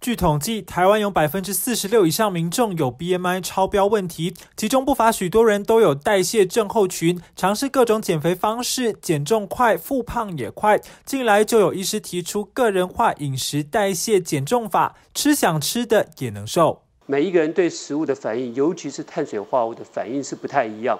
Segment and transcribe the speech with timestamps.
[0.00, 10.80] 据统计，台湾有百分之四十六以上民众有 BMI 超标问题，其中不乏许多人都有代谢症候群，尝试各种减肥方式，减重快，复胖也快。
[11.04, 16.80] 近来就有医师提出个人化饮食代谢减重法，吃想吃的也能瘦。
[17.04, 20.98] 每一个人对食物的反应，尤其是碳水化合物的反应是不太一样。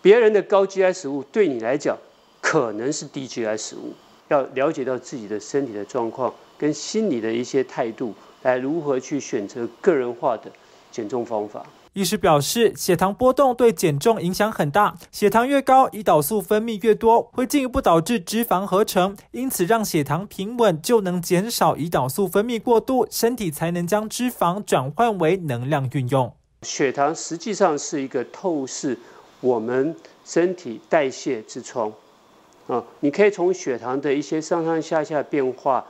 [0.00, 1.98] 别人的高 GI 食物对你来讲
[2.40, 3.92] 可能是低 GI 食物，
[4.28, 8.14] 要了解到自己的身体的状况跟心理的一些态度。
[8.42, 10.44] 来如何去选择个人化的
[10.92, 11.66] 减重方法？
[11.92, 19.16] 医师表示，血糖波动对减重影响很大，血糖越高，胰岛素分泌越多，会进一步导致脂肪合成。
[19.32, 26.32] 因此，让血糖平稳，就能减少胰岛素分泌过度，身体才能将脂肪转换为能量运用。
[26.62, 28.96] 血糖实际上是一个透视
[29.40, 31.92] 我们身体代谢之窗
[32.68, 35.84] 啊，你可以从血糖的一些上上下下变化，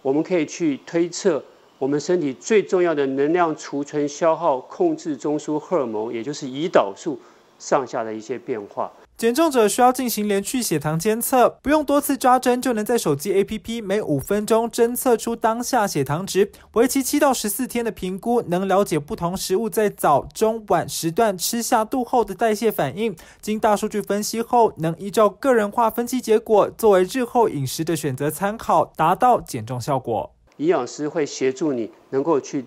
[0.00, 1.42] 我们可以去推测。
[1.78, 7.18] 我们身体最重要的能量储存、消耗、控制中枢荷尔蒙，也就是胰岛素
[7.62, 8.90] 上下的一些变化。
[9.16, 23.14] 减重者需要进行连续血糖监测，不用多次抓针，就能在手机 APP 每五分钟侦测出当下血糖值，为期七到十四天的评估，能了解不同食物在早、中、晚时段吃下肚后的代谢反应。
[23.40, 30.34] 经大数据分析后，能依照个人化分析结果，作为日后饮食的选择参考，达到减重效果。
[30.56, 32.64] 营养师会协助你，能够去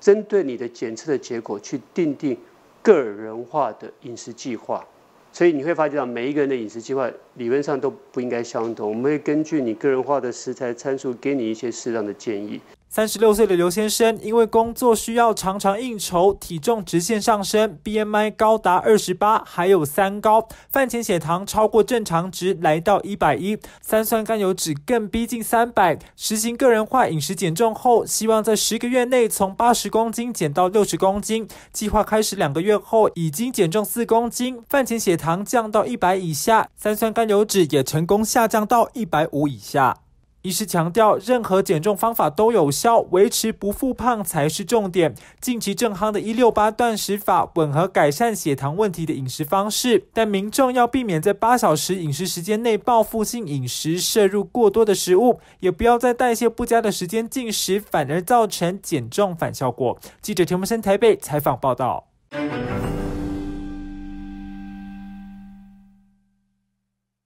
[0.00, 2.36] 针对你的检测的结果去定定
[2.84, 4.86] 个人化的饮食计划。
[5.32, 8.90] 所以你会发觉到每一个人的饮食计划理论上都不应该相同。
[8.90, 12.60] 我们会根据你个人化的食材参数，给你一些适当的建议。
[12.94, 25.98] 三十六岁的刘先生，因为工作需要常常应酬，体重直线上升，BMI 高达二十八，还有三高，饭前血糖超过正常值，来到一百一，三酸甘油脂更逼近三百。
[26.14, 31.48] 实行个人化饮食减重后，希望在十个月内从八十公斤减到六十公斤。
[31.72, 40.03] 计划开始两个月后，已经减重四公斤，饭前血糖降到一百以下，三酸甘油脂也成功下降到一百五以下。
[40.44, 45.14] 医师强调，任何减重方法都有效，维持不复胖才是重点。
[45.40, 59.98] 近期正夯的一六八断食法，吻合改善血糖问题的饮食方式，但民众要避免在八小时饮食时间内报复性饮食，摄入过多的食物，也不要在代谢不佳的时间进食，反而造成减重反效果。
[60.20, 62.08] 记者田木森台北采访报道。